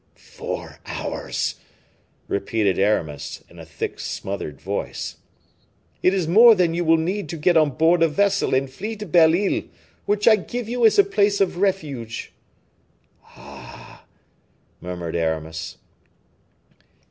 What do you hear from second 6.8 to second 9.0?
will need to get on board a vessel and flee